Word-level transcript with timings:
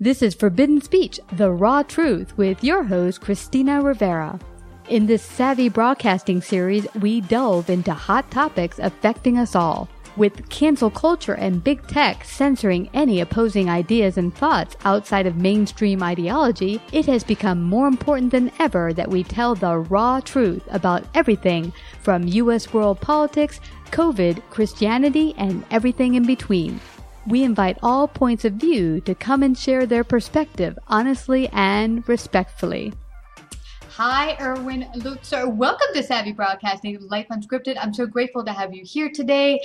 This 0.00 0.22
is 0.22 0.32
Forbidden 0.32 0.80
Speech, 0.80 1.18
the 1.32 1.50
raw 1.50 1.82
truth, 1.82 2.38
with 2.38 2.62
your 2.62 2.84
host, 2.84 3.20
Christina 3.20 3.82
Rivera. 3.82 4.38
In 4.88 5.06
this 5.06 5.24
savvy 5.24 5.68
broadcasting 5.68 6.40
series, 6.40 6.86
we 7.00 7.20
delve 7.20 7.68
into 7.68 7.92
hot 7.92 8.30
topics 8.30 8.78
affecting 8.78 9.38
us 9.38 9.56
all. 9.56 9.88
With 10.16 10.48
cancel 10.50 10.88
culture 10.88 11.34
and 11.34 11.64
big 11.64 11.84
tech 11.88 12.22
censoring 12.22 12.88
any 12.94 13.20
opposing 13.20 13.68
ideas 13.68 14.18
and 14.18 14.32
thoughts 14.32 14.76
outside 14.84 15.26
of 15.26 15.34
mainstream 15.34 16.00
ideology, 16.00 16.80
it 16.92 17.06
has 17.06 17.24
become 17.24 17.60
more 17.60 17.88
important 17.88 18.30
than 18.30 18.52
ever 18.60 18.92
that 18.92 19.10
we 19.10 19.24
tell 19.24 19.56
the 19.56 19.78
raw 19.78 20.20
truth 20.20 20.62
about 20.70 21.02
everything 21.16 21.72
from 22.02 22.22
U.S. 22.22 22.72
world 22.72 23.00
politics, 23.00 23.58
COVID, 23.90 24.42
Christianity, 24.48 25.34
and 25.36 25.64
everything 25.72 26.14
in 26.14 26.24
between. 26.24 26.78
We 27.28 27.44
invite 27.44 27.76
all 27.82 28.08
points 28.08 28.46
of 28.46 28.54
view 28.54 29.02
to 29.02 29.14
come 29.14 29.42
and 29.42 29.56
share 29.56 29.84
their 29.84 30.02
perspective 30.02 30.78
honestly 30.88 31.50
and 31.52 32.08
respectfully. 32.08 32.94
Hi, 33.90 34.34
Erwin 34.40 34.86
Lutzer. 34.94 35.46
Welcome 35.54 35.88
to 35.92 36.02
Savvy 36.02 36.32
Broadcasting 36.32 36.96
Life 37.02 37.26
Unscripted. 37.30 37.76
I'm 37.78 37.92
so 37.92 38.06
grateful 38.06 38.46
to 38.46 38.52
have 38.54 38.72
you 38.72 38.82
here 38.82 39.10
today. 39.14 39.60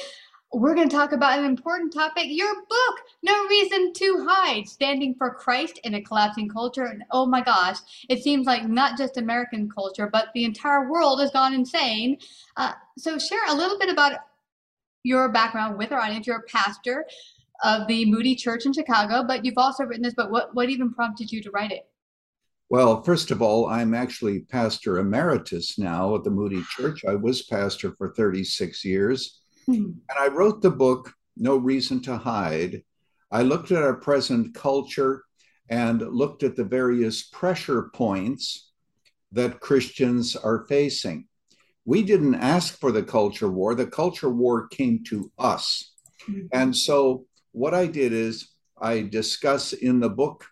We're 0.52 0.76
going 0.76 0.90
to 0.90 0.96
talk 0.96 1.14
about 1.14 1.40
an 1.40 1.46
important 1.46 1.94
topic 1.94 2.26
your 2.28 2.54
book, 2.54 3.00
No 3.22 3.46
Reason 3.46 3.94
to 3.94 4.28
Hide 4.28 4.68
Standing 4.68 5.16
for 5.16 5.34
Christ 5.34 5.80
in 5.86 5.94
a 5.94 6.02
Collapsing 6.02 6.50
Culture. 6.50 6.84
And 6.84 7.04
oh 7.12 7.26
my 7.26 7.42
gosh, 7.42 7.78
it 8.10 8.22
seems 8.22 8.46
like 8.46 8.68
not 8.68 8.98
just 8.98 9.16
American 9.16 9.70
culture, 9.70 10.10
but 10.12 10.28
the 10.34 10.44
entire 10.44 10.92
world 10.92 11.22
has 11.22 11.32
gone 11.32 11.54
insane. 11.54 12.18
Uh, 12.58 12.74
so, 12.98 13.18
share 13.18 13.40
a 13.48 13.56
little 13.56 13.80
bit 13.80 13.90
about 13.90 14.20
your 15.04 15.30
background 15.30 15.78
with 15.78 15.94
our 15.94 16.00
audience. 16.02 16.28
You're 16.28 16.40
a 16.40 16.44
pastor 16.44 17.06
of 17.64 17.88
the 17.88 18.06
Moody 18.06 18.36
Church 18.36 18.66
in 18.66 18.74
Chicago, 18.74 19.24
but 19.24 19.44
you've 19.44 19.58
also 19.58 19.84
written 19.84 20.04
this 20.04 20.14
But 20.14 20.32
What, 20.32 20.54
what 20.54 20.70
even 20.70 20.94
prompted 20.94 21.32
you 21.32 21.42
to 21.42 21.52
write 21.52 21.72
it? 21.72 21.88
Well, 22.70 23.04
first 23.04 23.32
of 23.32 23.42
all, 23.42 23.68
I'm 23.68 23.94
actually 23.94 24.42
pastor 24.42 24.98
emeritus 24.98 25.78
now 25.78 26.16
at 26.16 26.24
the 26.24 26.32
Moody 26.32 26.64
Church. 26.76 27.06
I 27.06 27.16
was 27.16 27.44
pastor 27.44 27.94
for 27.98 28.14
36 28.14 28.84
years. 28.84 29.42
Mm-hmm. 29.70 29.84
And 29.84 30.20
I 30.20 30.28
wrote 30.28 30.62
the 30.62 30.72
book, 30.72 31.14
No 31.38 31.58
Reason 31.58 32.02
to 32.04 32.18
Hide. 32.18 32.84
I 33.32 33.44
looked 33.44 33.72
at 33.72 33.82
our 33.82 33.96
present 33.96 34.54
culture 34.54 35.24
and 35.70 36.02
looked 36.02 36.44
at 36.44 36.56
the 36.56 36.64
various 36.64 37.24
pressure 37.24 37.90
points 37.94 38.72
that 39.32 39.60
Christians 39.60 40.36
are 40.36 40.66
facing. 40.68 41.28
We 41.86 42.04
didn't 42.04 42.36
ask 42.36 42.80
for 42.80 42.92
the 42.92 43.04
culture 43.04 43.50
war, 43.50 43.76
the 43.76 43.88
culture 43.88 44.30
war 44.30 44.68
came 44.68 45.04
to 45.10 45.32
us. 45.38 45.92
Mm-hmm. 46.30 46.48
And 46.54 46.76
so 46.76 47.26
what 47.54 47.74
I 47.74 47.86
did 47.86 48.12
is 48.12 48.50
I 48.82 49.02
discuss 49.02 49.74
in 49.74 50.00
the 50.00 50.10
book 50.10 50.46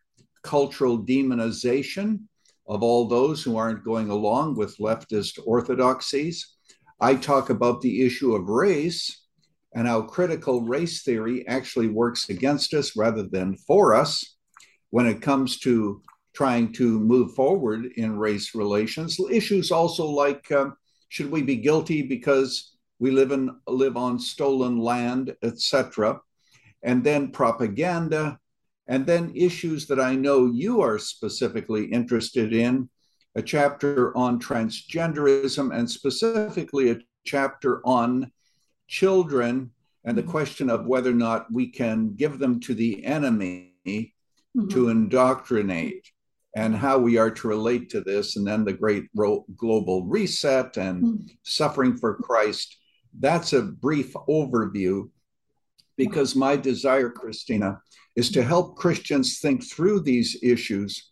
cultural 0.44 1.03
demonization 1.03 2.19
of 2.67 2.84
all 2.84 3.07
those 3.07 3.44
who 3.44 3.57
aren't 3.57 3.84
going 3.84 4.09
along 4.09 4.56
with 4.56 4.78
leftist 4.78 5.39
orthodoxies. 5.45 6.56
I 7.00 7.16
talk 7.16 7.50
about 7.50 7.81
the 7.81 8.06
issue 8.06 8.35
of 8.35 8.47
race 8.47 9.25
and 9.73 9.88
how 9.88 10.03
critical 10.03 10.62
race 10.62 11.01
theory 11.01 11.45
actually 11.47 11.88
works 11.88 12.29
against 12.29 12.73
us 12.73 12.95
rather 12.95 13.23
than 13.23 13.57
for 13.57 13.95
us 13.95 14.38
when 14.91 15.07
it 15.07 15.22
comes 15.22 15.57
to 15.59 16.01
trying 16.33 16.72
to 16.73 17.00
move 17.00 17.33
forward 17.33 17.88
in 17.97 18.18
race 18.18 18.53
relations. 18.53 19.19
Issues 19.29 19.72
also 19.72 20.06
like 20.06 20.50
um, 20.51 20.75
should 21.09 21.31
we 21.31 21.41
be 21.41 21.56
guilty 21.57 22.03
because 22.03 22.78
we 23.00 23.09
live 23.09 23.31
in 23.31 23.50
live 23.68 23.97
on 23.97 24.19
stolen 24.19 24.78
land, 24.78 25.35
etc 25.41 26.22
and 26.84 27.03
then 27.03 27.31
propaganda, 27.31 28.40
and 28.88 29.06
then 29.06 29.31
issues 29.36 29.88
that 29.88 30.00
I 30.00 30.16
know 30.16 30.47
you 30.47 30.81
are 30.81 31.00
specifically 31.00 31.86
interested 31.86 32.53
in 32.53 32.90
a 33.36 33.42
chapter 33.42 34.16
on 34.18 34.40
transgenderism, 34.40 35.74
and 35.74 35.90
specifically 35.90 36.92
a 36.92 37.00
chapter 37.25 37.81
on 37.86 38.31
children 38.88 39.72
and 40.03 40.18
the 40.18 40.22
mm-hmm. 40.22 40.31
question 40.31 40.69
of 40.69 40.86
whether 40.86 41.12
or 41.12 41.14
not 41.14 41.52
we 41.52 41.68
can 41.68 42.16
give 42.16 42.40
them 42.40 42.59
to 42.59 42.74
the 42.74 43.06
enemy 43.06 43.74
mm-hmm. 43.86 44.68
to 44.69 44.90
indoctrinate 44.90 46.09
and 46.56 46.75
how 46.75 46.98
we 46.98 47.18
are 47.18 47.31
to 47.31 47.48
relate 47.48 47.90
to 47.92 48.02
this, 48.02 48.36
and 48.36 48.46
then 48.46 48.66
the 48.66 48.74
great 48.74 49.06
ro- 49.16 49.46
global 49.56 50.06
reset 50.06 50.75
and 50.75 51.03
mm-hmm. 51.03 51.25
suffering 51.44 51.96
for 51.96 52.16
Christ. 52.16 52.78
That's 53.18 53.53
a 53.53 53.62
brief 53.62 54.13
overview 54.28 55.09
because 55.97 56.35
my 56.35 56.56
desire, 56.56 57.09
Christina, 57.09 57.79
is 58.16 58.29
to 58.31 58.44
help 58.44 58.75
Christians 58.75 59.40
think 59.40 59.63
through 59.63 60.02
these 60.02 60.38
issues 60.44 61.12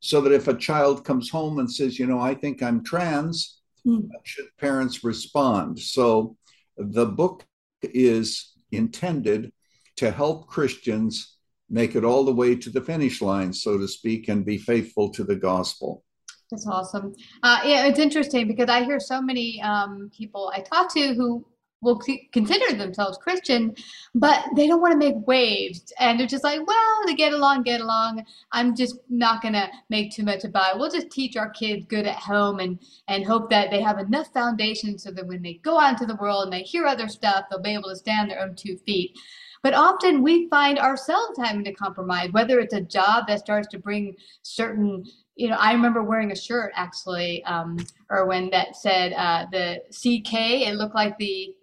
so 0.00 0.20
that 0.20 0.32
if 0.32 0.48
a 0.48 0.54
child 0.54 1.04
comes 1.04 1.30
home 1.30 1.58
and 1.58 1.70
says, 1.70 1.98
you 1.98 2.06
know, 2.06 2.20
I 2.20 2.34
think 2.34 2.62
I'm 2.62 2.84
trans, 2.84 3.60
mm. 3.86 4.06
should 4.24 4.46
parents 4.58 5.02
respond? 5.02 5.78
So 5.78 6.36
the 6.76 7.06
book 7.06 7.44
is 7.82 8.52
intended 8.70 9.52
to 9.96 10.10
help 10.10 10.46
Christians 10.46 11.36
make 11.68 11.96
it 11.96 12.04
all 12.04 12.24
the 12.24 12.34
way 12.34 12.54
to 12.54 12.70
the 12.70 12.80
finish 12.80 13.20
line, 13.20 13.52
so 13.52 13.78
to 13.78 13.88
speak, 13.88 14.28
and 14.28 14.44
be 14.44 14.58
faithful 14.58 15.10
to 15.10 15.24
the 15.24 15.36
gospel. 15.36 16.04
That's 16.50 16.66
awesome. 16.66 17.14
Uh, 17.42 17.60
yeah, 17.64 17.86
it's 17.86 17.98
interesting 17.98 18.46
because 18.46 18.68
I 18.68 18.84
hear 18.84 19.00
so 19.00 19.20
many 19.20 19.60
um, 19.62 20.10
people 20.16 20.52
I 20.54 20.60
talk 20.60 20.92
to 20.94 21.14
who 21.14 21.44
will 21.82 22.00
consider 22.32 22.76
themselves 22.76 23.18
Christian, 23.18 23.74
but 24.14 24.44
they 24.56 24.66
don't 24.66 24.80
want 24.80 24.92
to 24.92 24.98
make 24.98 25.26
waves. 25.26 25.92
And 25.98 26.18
they're 26.18 26.26
just 26.26 26.44
like, 26.44 26.66
well, 26.66 27.06
to 27.06 27.14
get 27.14 27.32
along, 27.32 27.62
get 27.62 27.80
along. 27.80 28.24
I'm 28.52 28.74
just 28.74 28.98
not 29.08 29.42
going 29.42 29.54
to 29.54 29.68
make 29.90 30.12
too 30.12 30.24
much 30.24 30.44
about 30.44 30.74
it. 30.74 30.78
We'll 30.78 30.90
just 30.90 31.10
teach 31.10 31.36
our 31.36 31.50
kids 31.50 31.86
good 31.86 32.06
at 32.06 32.16
home 32.16 32.60
and, 32.60 32.78
and 33.08 33.24
hope 33.24 33.50
that 33.50 33.70
they 33.70 33.80
have 33.82 33.98
enough 33.98 34.32
foundation 34.32 34.98
so 34.98 35.10
that 35.12 35.26
when 35.26 35.42
they 35.42 35.54
go 35.62 35.78
out 35.78 35.92
into 35.92 36.06
the 36.06 36.16
world 36.16 36.44
and 36.44 36.52
they 36.52 36.62
hear 36.62 36.86
other 36.86 37.08
stuff, 37.08 37.44
they'll 37.50 37.60
be 37.60 37.74
able 37.74 37.90
to 37.90 37.96
stand 37.96 38.30
their 38.30 38.40
own 38.40 38.54
two 38.54 38.76
feet. 38.78 39.16
But 39.62 39.74
often 39.74 40.22
we 40.22 40.48
find 40.48 40.78
ourselves 40.78 41.38
having 41.38 41.64
to 41.64 41.72
compromise, 41.72 42.30
whether 42.32 42.60
it's 42.60 42.74
a 42.74 42.80
job 42.80 43.26
that 43.26 43.40
starts 43.40 43.68
to 43.68 43.78
bring 43.78 44.14
certain 44.42 45.04
you 45.38 45.50
know, 45.50 45.56
I 45.56 45.72
remember 45.72 46.02
wearing 46.02 46.32
a 46.32 46.36
shirt 46.36 46.72
actually, 46.74 47.44
um, 47.44 47.76
or 48.08 48.26
that 48.50 48.74
said 48.74 49.12
uh, 49.12 49.44
the 49.52 49.82
CK. 49.90 50.32
It 50.66 50.76
looked 50.76 50.94
like 50.94 51.18
the 51.18 51.54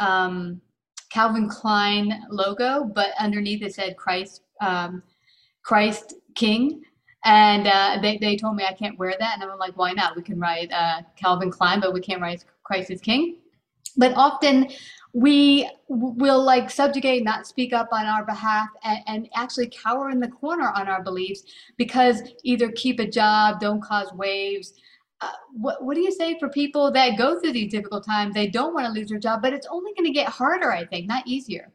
um, 0.00 0.60
Calvin 1.10 1.48
Klein 1.48 2.24
logo, 2.30 2.84
but 2.84 3.08
underneath 3.18 3.62
it 3.62 3.74
said 3.74 3.96
Christ, 3.96 4.42
um, 4.60 5.02
Christ 5.62 6.14
King. 6.34 6.82
And 7.24 7.66
uh, 7.66 7.98
they, 8.00 8.16
they 8.16 8.36
told 8.36 8.56
me 8.56 8.64
I 8.64 8.72
can't 8.72 8.98
wear 8.98 9.14
that. 9.18 9.34
And 9.40 9.50
I'm 9.50 9.58
like, 9.58 9.76
why 9.76 9.92
not? 9.92 10.16
We 10.16 10.22
can 10.22 10.40
write 10.40 10.72
uh, 10.72 11.02
Calvin 11.16 11.50
Klein, 11.50 11.80
but 11.80 11.92
we 11.92 12.00
can't 12.00 12.20
write 12.20 12.44
Christ 12.62 12.90
is 12.90 13.00
King. 13.00 13.36
But 13.96 14.14
often 14.16 14.68
we 15.12 15.68
will 15.88 16.42
like 16.42 16.70
subjugate, 16.70 17.24
not 17.24 17.46
speak 17.46 17.72
up 17.72 17.88
on 17.92 18.06
our 18.06 18.24
behalf, 18.24 18.68
and, 18.84 19.00
and, 19.06 19.28
actually 19.34 19.68
cower 19.68 20.10
in 20.10 20.20
the 20.20 20.28
corner 20.28 20.70
on 20.76 20.86
our 20.86 21.02
beliefs 21.02 21.42
because 21.76 22.22
either 22.44 22.70
keep 22.70 23.00
a 23.00 23.06
job, 23.06 23.58
don't 23.58 23.82
cause 23.82 24.12
waves. 24.12 24.74
What, 25.52 25.84
what 25.84 25.94
do 25.94 26.00
you 26.00 26.12
say 26.12 26.38
for 26.38 26.48
people 26.48 26.90
that 26.92 27.18
go 27.18 27.40
through 27.40 27.52
these 27.52 27.70
difficult 27.70 28.04
times? 28.04 28.34
They 28.34 28.48
don't 28.48 28.72
want 28.74 28.86
to 28.86 28.92
lose 28.92 29.08
their 29.08 29.18
job, 29.18 29.42
but 29.42 29.52
it's 29.52 29.66
only 29.70 29.92
going 29.94 30.06
to 30.06 30.12
get 30.12 30.28
harder, 30.28 30.72
I 30.72 30.86
think, 30.86 31.06
not 31.06 31.26
easier. 31.26 31.72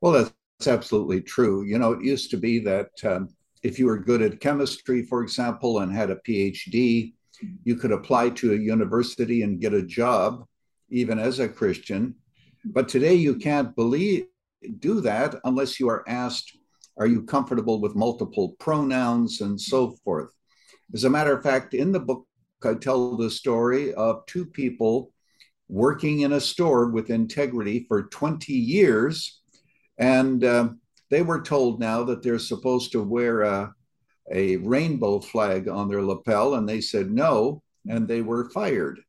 Well, 0.00 0.12
that's 0.12 0.66
absolutely 0.66 1.20
true. 1.20 1.64
You 1.64 1.78
know, 1.78 1.92
it 1.92 2.02
used 2.02 2.30
to 2.30 2.36
be 2.36 2.58
that 2.60 2.90
um, 3.04 3.28
if 3.62 3.78
you 3.78 3.86
were 3.86 3.98
good 3.98 4.22
at 4.22 4.40
chemistry, 4.40 5.02
for 5.04 5.22
example, 5.22 5.80
and 5.80 5.92
had 5.92 6.10
a 6.10 6.16
PhD, 6.16 7.12
you 7.64 7.76
could 7.76 7.92
apply 7.92 8.30
to 8.30 8.52
a 8.52 8.56
university 8.56 9.42
and 9.42 9.60
get 9.60 9.74
a 9.74 9.82
job, 9.82 10.44
even 10.88 11.18
as 11.18 11.38
a 11.38 11.48
Christian. 11.48 12.14
But 12.64 12.88
today 12.88 13.14
you 13.14 13.36
can't 13.36 13.74
believe 13.76 14.26
do 14.78 15.00
that 15.02 15.36
unless 15.44 15.80
you 15.80 15.88
are 15.88 16.04
asked, 16.08 16.56
are 16.98 17.06
you 17.06 17.22
comfortable 17.22 17.80
with 17.80 17.94
multiple 17.94 18.56
pronouns 18.58 19.40
and 19.40 19.58
so 19.58 19.96
forth? 20.04 20.32
As 20.94 21.04
a 21.04 21.10
matter 21.10 21.36
of 21.36 21.42
fact, 21.42 21.74
in 21.74 21.92
the 21.92 22.00
book, 22.00 22.26
I 22.64 22.74
tell 22.74 23.16
the 23.16 23.30
story 23.30 23.94
of 23.94 24.26
two 24.26 24.44
people 24.44 25.12
working 25.68 26.20
in 26.20 26.32
a 26.32 26.40
store 26.40 26.90
with 26.90 27.10
integrity 27.10 27.86
for 27.88 28.02
20 28.02 28.52
years. 28.52 29.40
And 29.98 30.42
uh, 30.44 30.70
they 31.10 31.22
were 31.22 31.42
told 31.42 31.80
now 31.80 32.02
that 32.04 32.22
they're 32.22 32.38
supposed 32.38 32.92
to 32.92 33.02
wear 33.02 33.42
a, 33.42 33.72
a 34.32 34.56
rainbow 34.56 35.20
flag 35.20 35.68
on 35.68 35.88
their 35.88 36.02
lapel, 36.02 36.54
and 36.54 36.68
they 36.68 36.80
said 36.80 37.10
no, 37.10 37.62
and 37.88 38.06
they 38.06 38.22
were 38.22 38.50
fired. 38.50 39.00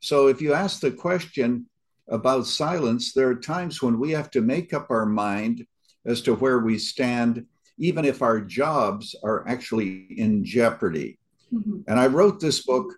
So 0.00 0.28
if 0.28 0.40
you 0.40 0.52
ask 0.52 0.80
the 0.80 0.90
question 0.90 1.66
about 2.08 2.46
silence, 2.46 3.12
there 3.12 3.28
are 3.28 3.36
times 3.36 3.82
when 3.82 3.98
we 3.98 4.10
have 4.12 4.30
to 4.32 4.40
make 4.40 4.74
up 4.74 4.90
our 4.90 5.06
mind 5.06 5.66
as 6.04 6.20
to 6.22 6.34
where 6.34 6.60
we 6.60 6.78
stand, 6.78 7.46
even 7.78 8.04
if 8.04 8.22
our 8.22 8.40
jobs 8.40 9.14
are 9.22 9.46
actually 9.48 10.06
in 10.16 10.44
jeopardy. 10.44 11.18
Mm-hmm. 11.52 11.80
And 11.88 12.00
I 12.00 12.06
wrote 12.06 12.40
this 12.40 12.64
book 12.64 12.94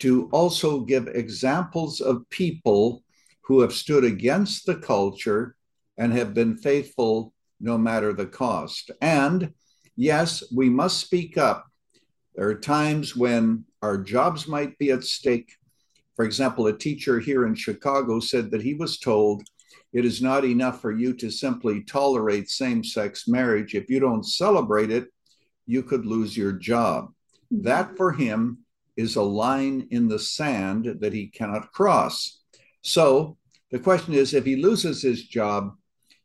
to 0.00 0.28
also 0.32 0.80
give 0.80 1.08
examples 1.08 2.00
of 2.00 2.28
people 2.30 3.02
who 3.42 3.60
have 3.60 3.72
stood 3.72 4.04
against 4.04 4.66
the 4.66 4.76
culture 4.76 5.56
and 5.98 6.12
have 6.12 6.32
been 6.34 6.56
faithful 6.56 7.32
no 7.60 7.76
matter 7.76 8.12
the 8.12 8.26
cost. 8.26 8.90
And 9.02 9.52
yes, 9.96 10.42
we 10.54 10.70
must 10.70 11.00
speak 11.00 11.36
up. 11.36 11.66
There 12.34 12.48
are 12.48 12.54
times 12.54 13.14
when 13.14 13.64
our 13.82 13.98
jobs 13.98 14.46
might 14.46 14.78
be 14.78 14.90
at 14.92 15.04
stake. 15.04 15.52
For 16.16 16.24
example, 16.24 16.66
a 16.68 16.76
teacher 16.76 17.18
here 17.18 17.46
in 17.46 17.54
Chicago 17.54 18.20
said 18.20 18.50
that 18.50 18.62
he 18.62 18.74
was 18.74 18.98
told 18.98 19.42
it 19.92 20.04
is 20.04 20.22
not 20.22 20.44
enough 20.44 20.80
for 20.80 20.92
you 20.92 21.12
to 21.14 21.30
simply 21.30 21.82
tolerate 21.82 22.48
same 22.48 22.84
sex 22.84 23.26
marriage. 23.26 23.74
If 23.74 23.90
you 23.90 24.00
don't 24.00 24.24
celebrate 24.24 24.90
it, 24.90 25.08
you 25.66 25.82
could 25.82 26.06
lose 26.06 26.36
your 26.36 26.52
job. 26.52 27.12
Mm-hmm. 27.52 27.62
That 27.62 27.96
for 27.96 28.12
him 28.12 28.58
is 28.96 29.16
a 29.16 29.22
line 29.22 29.88
in 29.90 30.08
the 30.08 30.18
sand 30.18 30.98
that 31.00 31.12
he 31.12 31.28
cannot 31.28 31.72
cross. 31.72 32.40
So 32.82 33.36
the 33.70 33.78
question 33.78 34.14
is 34.14 34.34
if 34.34 34.44
he 34.44 34.56
loses 34.56 35.02
his 35.02 35.24
job, 35.24 35.74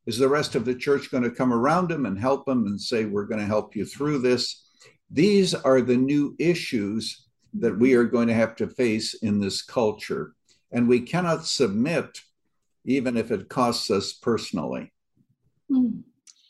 is 0.06 0.18
the 0.18 0.30
rest 0.30 0.56
of 0.56 0.66
the 0.66 0.76
church 0.76 1.10
going 1.10 1.24
to 1.24 1.32
come 1.32 1.52
around 1.52 1.92
him 1.92 2.06
and 2.06 2.20
help 2.20 2.48
him 2.48 2.68
and 2.68 2.80
say, 2.80 3.06
We're 3.06 3.26
going 3.26 3.40
to 3.40 3.48
help 3.48 3.76
you 3.76 3.86
through 3.86 4.20
this? 4.20 4.64
These 5.10 5.54
are 5.54 5.82
the 5.82 5.98
new 5.98 6.36
issues 6.40 7.26
that 7.56 7.78
we 7.78 7.94
are 7.94 8.04
going 8.04 8.28
to 8.28 8.34
have 8.34 8.56
to 8.58 8.68
face 8.68 9.14
in 9.16 9.40
this 9.40 9.62
culture. 9.62 10.34
And 10.72 10.88
we 10.88 11.02
cannot 11.02 11.46
submit, 11.46 12.20
even 12.86 13.18
if 13.18 13.32
it 13.32 13.50
costs 13.50 13.92
us 13.92 14.14
personally. 14.14 14.92
Mm. 15.72 16.04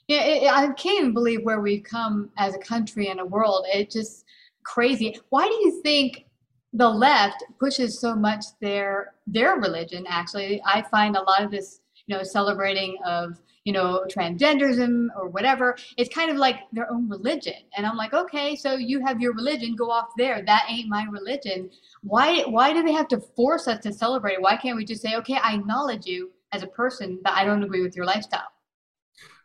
Yeah, 0.07 0.23
it, 0.23 0.51
I 0.51 0.67
can't 0.73 0.99
even 0.99 1.13
believe 1.13 1.43
where 1.43 1.61
we've 1.61 1.83
come 1.83 2.29
as 2.37 2.53
a 2.53 2.59
country 2.59 3.07
and 3.07 3.19
a 3.19 3.25
world. 3.25 3.65
It's 3.73 3.93
just 3.93 4.25
crazy. 4.63 5.19
Why 5.29 5.47
do 5.47 5.53
you 5.53 5.81
think 5.81 6.25
the 6.73 6.87
left 6.87 7.43
pushes 7.59 7.99
so 7.99 8.15
much 8.15 8.45
their 8.61 9.13
their 9.25 9.55
religion? 9.55 10.05
Actually, 10.07 10.61
I 10.65 10.83
find 10.83 11.15
a 11.15 11.23
lot 11.23 11.43
of 11.43 11.49
this, 11.49 11.81
you 12.05 12.15
know, 12.15 12.23
celebrating 12.23 12.97
of 13.05 13.39
you 13.65 13.73
know, 13.73 14.05
transgenderism 14.07 15.07
or 15.17 15.27
whatever. 15.27 15.75
It's 15.97 16.13
kind 16.13 16.31
of 16.31 16.37
like 16.37 16.59
their 16.71 16.89
own 16.91 17.09
religion. 17.09 17.55
And 17.75 17.85
I'm 17.85 17.97
like, 17.97 18.13
okay, 18.13 18.55
so 18.55 18.75
you 18.75 19.03
have 19.05 19.19
your 19.19 19.33
religion, 19.33 19.75
go 19.75 19.91
off 19.91 20.09
there. 20.17 20.43
That 20.45 20.67
ain't 20.69 20.87
my 20.87 21.05
religion. 21.11 21.71
Why 22.01 22.43
why 22.43 22.71
do 22.71 22.83
they 22.83 22.93
have 22.93 23.07
to 23.09 23.19
force 23.35 23.67
us 23.67 23.81
to 23.83 23.91
celebrate? 23.91 24.41
Why 24.41 24.55
can't 24.55 24.77
we 24.77 24.85
just 24.85 25.01
say, 25.01 25.15
okay, 25.15 25.37
I 25.43 25.55
acknowledge 25.55 26.05
you 26.05 26.31
as 26.51 26.63
a 26.63 26.67
person, 26.67 27.19
but 27.23 27.33
I 27.33 27.43
don't 27.43 27.63
agree 27.63 27.81
with 27.81 27.95
your 27.95 28.05
lifestyle? 28.05 28.47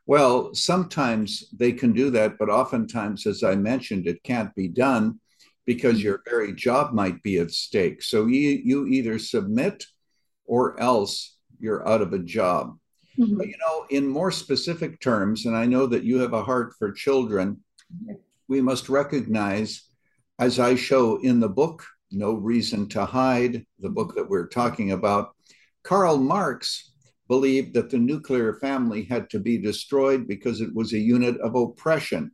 Well, 0.06 0.54
sometimes 0.54 1.48
they 1.56 1.72
can 1.72 1.92
do 1.92 2.10
that, 2.10 2.36
but 2.38 2.50
oftentimes, 2.50 3.26
as 3.26 3.42
I 3.42 3.54
mentioned, 3.54 4.06
it 4.06 4.22
can't 4.22 4.54
be 4.54 4.68
done 4.68 5.20
because 5.64 5.94
mm-hmm. 5.94 6.02
your 6.02 6.22
very 6.28 6.52
job 6.52 6.92
might 6.92 7.22
be 7.22 7.38
at 7.38 7.52
stake. 7.52 8.02
So 8.02 8.26
you, 8.26 8.60
you 8.62 8.86
either 8.86 9.18
submit 9.18 9.86
or 10.44 10.78
else 10.80 11.36
you're 11.60 11.86
out 11.88 12.02
of 12.02 12.12
a 12.12 12.18
job. 12.18 12.76
Mm-hmm. 13.20 13.36
But 13.36 13.48
you 13.48 13.58
know, 13.58 13.86
in 13.90 14.06
more 14.06 14.30
specific 14.30 15.00
terms, 15.00 15.46
and 15.46 15.56
I 15.56 15.66
know 15.66 15.86
that 15.86 16.04
you 16.04 16.18
have 16.20 16.32
a 16.32 16.42
heart 16.42 16.74
for 16.78 16.90
children, 16.90 17.58
we 18.48 18.60
must 18.60 18.88
recognize, 18.88 19.82
as 20.38 20.58
I 20.58 20.74
show 20.74 21.18
in 21.18 21.40
the 21.40 21.48
book, 21.48 21.84
No 22.10 22.32
Reason 22.32 22.88
to 22.90 23.04
Hide, 23.04 23.66
the 23.78 23.90
book 23.90 24.14
that 24.14 24.28
we're 24.28 24.48
talking 24.48 24.92
about, 24.92 25.34
Karl 25.82 26.16
Marx 26.16 26.92
believed 27.28 27.74
that 27.74 27.90
the 27.90 27.98
nuclear 27.98 28.54
family 28.54 29.04
had 29.04 29.30
to 29.30 29.38
be 29.38 29.58
destroyed 29.58 30.26
because 30.26 30.60
it 30.60 30.74
was 30.74 30.92
a 30.92 30.98
unit 30.98 31.38
of 31.40 31.54
oppression. 31.54 32.30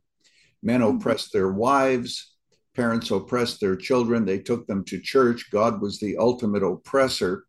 Men 0.63 0.81
mm-hmm. 0.81 0.97
oppressed 0.97 1.33
their 1.33 1.51
wives, 1.51 2.35
parents 2.75 3.11
oppressed 3.11 3.59
their 3.59 3.75
children, 3.75 4.23
they 4.23 4.39
took 4.39 4.67
them 4.67 4.83
to 4.85 5.01
church. 5.01 5.51
God 5.51 5.81
was 5.81 5.99
the 5.99 6.15
ultimate 6.17 6.63
oppressor. 6.63 7.45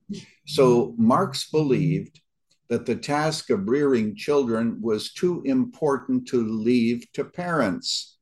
So 0.47 0.95
Marx 0.97 1.51
believed 1.51 2.21
that 2.69 2.85
the 2.85 2.97
task 2.97 3.51
of 3.51 3.69
rearing 3.69 4.15
children 4.15 4.79
was 4.81 5.13
too 5.13 5.43
important 5.45 6.29
to 6.29 6.47
leave 6.47 7.11
to 7.13 7.25
parents. 7.25 8.19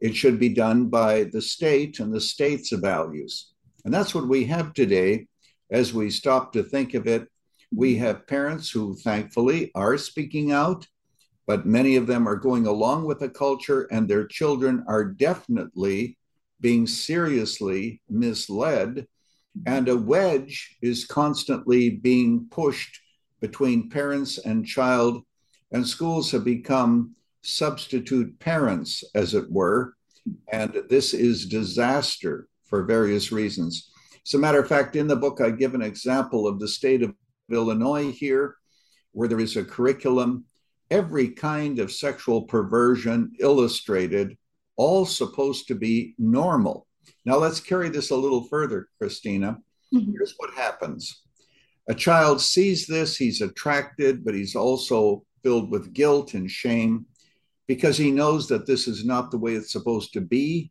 It 0.00 0.16
should 0.16 0.38
be 0.38 0.48
done 0.48 0.88
by 0.88 1.24
the 1.24 1.42
state 1.42 2.00
and 2.00 2.12
the 2.12 2.20
state's 2.20 2.72
values. 2.72 3.52
And 3.84 3.92
that's 3.92 4.14
what 4.14 4.28
we 4.28 4.44
have 4.44 4.72
today. 4.72 5.26
As 5.70 5.92
we 5.92 6.10
stop 6.10 6.52
to 6.52 6.62
think 6.62 6.94
of 6.94 7.06
it, 7.06 7.28
we 7.74 7.96
have 7.96 8.26
parents 8.26 8.70
who 8.70 8.94
thankfully 8.96 9.70
are 9.74 9.96
speaking 9.96 10.52
out, 10.52 10.86
but 11.46 11.66
many 11.66 11.96
of 11.96 12.06
them 12.06 12.28
are 12.28 12.36
going 12.36 12.66
along 12.66 13.04
with 13.04 13.20
the 13.20 13.28
culture, 13.28 13.82
and 13.90 14.08
their 14.08 14.26
children 14.26 14.84
are 14.88 15.04
definitely 15.04 16.18
being 16.60 16.86
seriously 16.86 18.00
misled. 18.08 19.06
And 19.66 19.88
a 19.88 19.96
wedge 19.96 20.76
is 20.80 21.04
constantly 21.04 21.90
being 21.90 22.46
pushed 22.50 23.01
between 23.42 23.90
parents 23.90 24.38
and 24.38 24.64
child, 24.64 25.22
and 25.72 25.86
schools 25.86 26.30
have 26.30 26.44
become 26.44 27.14
substitute 27.42 28.38
parents, 28.38 29.02
as 29.16 29.34
it 29.34 29.50
were. 29.50 29.94
And 30.52 30.84
this 30.88 31.12
is 31.12 31.46
disaster 31.46 32.46
for 32.64 32.84
various 32.84 33.32
reasons. 33.32 33.90
As 34.24 34.34
a 34.34 34.38
matter 34.38 34.60
of 34.60 34.68
fact, 34.68 34.94
in 34.94 35.08
the 35.08 35.16
book, 35.16 35.40
I 35.40 35.50
give 35.50 35.74
an 35.74 35.82
example 35.82 36.46
of 36.46 36.60
the 36.60 36.68
state 36.68 37.02
of 37.02 37.12
Illinois 37.50 38.12
here, 38.12 38.56
where 39.10 39.28
there 39.28 39.40
is 39.40 39.56
a 39.56 39.64
curriculum, 39.64 40.44
every 40.88 41.28
kind 41.28 41.80
of 41.80 41.90
sexual 41.90 42.42
perversion 42.42 43.32
illustrated, 43.40 44.38
all 44.76 45.04
supposed 45.04 45.66
to 45.66 45.74
be 45.74 46.14
normal. 46.16 46.86
Now, 47.24 47.38
let's 47.38 47.58
carry 47.58 47.88
this 47.88 48.10
a 48.10 48.16
little 48.16 48.44
further, 48.44 48.88
Christina. 48.98 49.58
Mm-hmm. 49.92 50.12
Here's 50.12 50.34
what 50.38 50.54
happens 50.54 51.22
a 51.88 51.94
child 51.94 52.40
sees 52.40 52.86
this, 52.86 53.16
he's 53.16 53.40
attracted, 53.40 54.24
but 54.24 54.34
he's 54.34 54.54
also 54.54 55.24
filled 55.42 55.70
with 55.70 55.92
guilt 55.92 56.34
and 56.34 56.50
shame 56.50 57.06
because 57.66 57.96
he 57.96 58.10
knows 58.10 58.48
that 58.48 58.66
this 58.66 58.86
is 58.86 59.04
not 59.04 59.30
the 59.30 59.38
way 59.38 59.54
it's 59.54 59.72
supposed 59.72 60.12
to 60.12 60.20
be. 60.20 60.70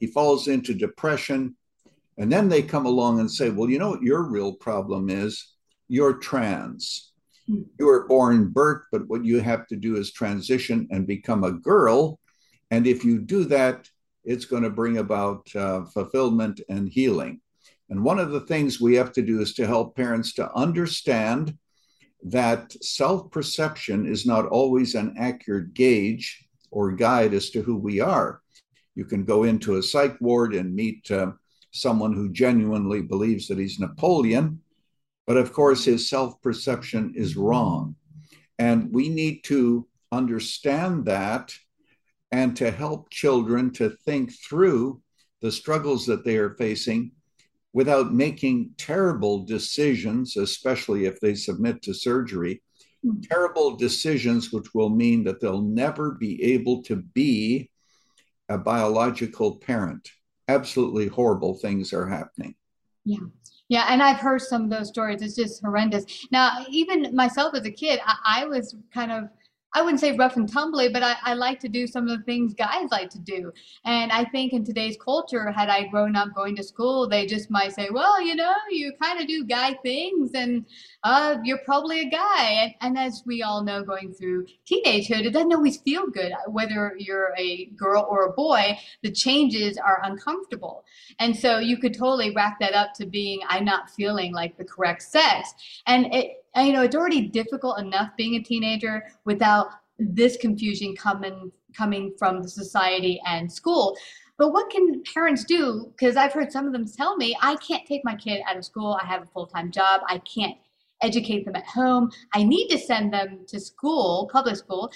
He 0.00 0.06
falls 0.06 0.48
into 0.48 0.74
depression. 0.74 1.56
And 2.18 2.30
then 2.30 2.48
they 2.48 2.62
come 2.62 2.86
along 2.86 3.20
and 3.20 3.30
say, 3.30 3.50
Well, 3.50 3.70
you 3.70 3.78
know 3.78 3.90
what 3.90 4.02
your 4.02 4.22
real 4.22 4.54
problem 4.54 5.08
is? 5.08 5.54
You're 5.88 6.14
trans. 6.14 7.12
You 7.46 7.86
were 7.86 8.06
born 8.06 8.48
Bert, 8.48 8.84
but 8.92 9.08
what 9.08 9.24
you 9.24 9.40
have 9.40 9.66
to 9.68 9.76
do 9.76 9.96
is 9.96 10.12
transition 10.12 10.88
and 10.90 11.06
become 11.06 11.44
a 11.44 11.52
girl. 11.52 12.18
And 12.70 12.86
if 12.86 13.04
you 13.04 13.18
do 13.18 13.44
that, 13.46 13.88
it's 14.24 14.44
going 14.44 14.62
to 14.62 14.70
bring 14.70 14.98
about 14.98 15.54
uh, 15.54 15.84
fulfillment 15.86 16.60
and 16.68 16.88
healing. 16.88 17.40
And 17.92 18.02
one 18.02 18.18
of 18.18 18.30
the 18.30 18.40
things 18.40 18.80
we 18.80 18.94
have 18.94 19.12
to 19.12 19.20
do 19.20 19.42
is 19.42 19.52
to 19.52 19.66
help 19.66 19.94
parents 19.94 20.32
to 20.34 20.50
understand 20.54 21.58
that 22.22 22.72
self 22.82 23.30
perception 23.30 24.06
is 24.06 24.24
not 24.24 24.46
always 24.46 24.94
an 24.94 25.14
accurate 25.18 25.74
gauge 25.74 26.42
or 26.70 26.92
guide 26.92 27.34
as 27.34 27.50
to 27.50 27.60
who 27.60 27.76
we 27.76 28.00
are. 28.00 28.40
You 28.94 29.04
can 29.04 29.26
go 29.26 29.42
into 29.42 29.76
a 29.76 29.82
psych 29.82 30.18
ward 30.22 30.54
and 30.54 30.74
meet 30.74 31.10
uh, 31.10 31.32
someone 31.70 32.14
who 32.14 32.32
genuinely 32.32 33.02
believes 33.02 33.46
that 33.48 33.58
he's 33.58 33.78
Napoleon, 33.78 34.62
but 35.26 35.36
of 35.36 35.52
course, 35.52 35.84
his 35.84 36.08
self 36.08 36.40
perception 36.40 37.12
is 37.14 37.36
wrong. 37.36 37.94
And 38.58 38.90
we 38.90 39.10
need 39.10 39.44
to 39.44 39.86
understand 40.10 41.04
that 41.04 41.54
and 42.30 42.56
to 42.56 42.70
help 42.70 43.10
children 43.10 43.70
to 43.74 43.90
think 44.06 44.32
through 44.32 45.02
the 45.42 45.52
struggles 45.52 46.06
that 46.06 46.24
they 46.24 46.38
are 46.38 46.54
facing 46.54 47.12
without 47.72 48.12
making 48.12 48.70
terrible 48.76 49.44
decisions, 49.44 50.36
especially 50.36 51.06
if 51.06 51.20
they 51.20 51.34
submit 51.34 51.82
to 51.82 51.94
surgery, 51.94 52.62
mm-hmm. 53.04 53.20
terrible 53.22 53.76
decisions 53.76 54.52
which 54.52 54.74
will 54.74 54.90
mean 54.90 55.24
that 55.24 55.40
they'll 55.40 55.62
never 55.62 56.12
be 56.12 56.42
able 56.52 56.82
to 56.82 56.96
be 56.96 57.70
a 58.48 58.58
biological 58.58 59.56
parent. 59.56 60.10
Absolutely 60.48 61.08
horrible 61.08 61.54
things 61.54 61.92
are 61.92 62.06
happening. 62.06 62.54
Yeah. 63.04 63.18
Yeah, 63.68 63.86
and 63.88 64.02
I've 64.02 64.18
heard 64.18 64.42
some 64.42 64.64
of 64.64 64.70
those 64.70 64.88
stories. 64.88 65.22
It's 65.22 65.34
just 65.34 65.62
horrendous. 65.62 66.26
Now, 66.30 66.66
even 66.68 67.14
myself 67.14 67.54
as 67.54 67.64
a 67.64 67.70
kid, 67.70 68.00
I, 68.04 68.42
I 68.42 68.44
was 68.44 68.76
kind 68.92 69.10
of 69.10 69.30
I 69.74 69.80
wouldn't 69.80 70.00
say 70.00 70.16
rough 70.16 70.36
and 70.36 70.50
tumbly, 70.50 70.92
but 70.92 71.02
I, 71.02 71.16
I, 71.22 71.34
like 71.34 71.58
to 71.60 71.68
do 71.68 71.86
some 71.86 72.06
of 72.06 72.18
the 72.18 72.24
things 72.24 72.52
guys 72.52 72.90
like 72.90 73.08
to 73.10 73.18
do. 73.18 73.52
And 73.84 74.12
I 74.12 74.24
think 74.26 74.52
in 74.52 74.64
today's 74.64 74.98
culture, 75.02 75.50
had 75.50 75.70
I 75.70 75.86
grown 75.86 76.14
up 76.14 76.34
going 76.34 76.56
to 76.56 76.62
school, 76.62 77.08
they 77.08 77.26
just 77.26 77.50
might 77.50 77.72
say, 77.72 77.88
well, 77.90 78.20
you 78.20 78.34
know, 78.34 78.52
you 78.70 78.92
kind 79.00 79.20
of 79.20 79.26
do 79.26 79.44
guy 79.44 79.74
things 79.82 80.32
and 80.34 80.66
uh, 81.04 81.36
you're 81.42 81.60
probably 81.64 82.00
a 82.00 82.10
guy. 82.10 82.42
And, 82.42 82.74
and, 82.80 82.98
as 83.02 83.22
we 83.24 83.42
all 83.42 83.64
know, 83.64 83.82
going 83.82 84.12
through 84.12 84.46
teenagehood, 84.70 85.24
it 85.24 85.32
doesn't 85.32 85.52
always 85.52 85.78
feel 85.78 86.06
good. 86.06 86.32
Whether 86.46 86.94
you're 86.98 87.32
a 87.38 87.66
girl 87.76 88.06
or 88.08 88.26
a 88.26 88.32
boy, 88.32 88.78
the 89.02 89.10
changes 89.10 89.78
are 89.78 90.00
uncomfortable. 90.04 90.84
And 91.18 91.34
so 91.34 91.58
you 91.58 91.78
could 91.78 91.94
totally 91.94 92.30
rack 92.34 92.58
that 92.60 92.74
up 92.74 92.92
to 92.94 93.06
being, 93.06 93.40
I'm 93.48 93.64
not 93.64 93.90
feeling 93.90 94.32
like 94.32 94.58
the 94.58 94.64
correct 94.64 95.02
sex. 95.02 95.54
And 95.86 96.14
it, 96.14 96.41
you 96.56 96.72
know, 96.72 96.82
it's 96.82 96.96
already 96.96 97.22
difficult 97.28 97.78
enough 97.78 98.10
being 98.16 98.34
a 98.36 98.42
teenager 98.42 99.04
without 99.24 99.68
this 99.98 100.36
confusion 100.36 100.94
coming 100.96 101.50
coming 101.76 102.12
from 102.18 102.42
the 102.42 102.48
society 102.48 103.20
and 103.26 103.50
school. 103.50 103.96
But 104.38 104.52
what 104.52 104.70
can 104.70 105.02
parents 105.14 105.44
do? 105.44 105.92
Because 105.92 106.16
I've 106.16 106.32
heard 106.32 106.52
some 106.52 106.66
of 106.66 106.72
them 106.72 106.86
tell 106.86 107.16
me, 107.16 107.36
I 107.40 107.56
can't 107.56 107.86
take 107.86 108.04
my 108.04 108.16
kid 108.16 108.42
out 108.46 108.56
of 108.56 108.64
school. 108.64 108.98
I 109.00 109.06
have 109.06 109.22
a 109.22 109.26
full 109.26 109.46
time 109.46 109.70
job. 109.70 110.02
I 110.08 110.18
can't 110.18 110.56
educate 111.02 111.44
them 111.44 111.56
at 111.56 111.66
home. 111.66 112.10
I 112.34 112.42
need 112.42 112.68
to 112.68 112.78
send 112.78 113.12
them 113.12 113.40
to 113.48 113.60
school, 113.60 114.28
public 114.32 114.56
school. 114.56 114.92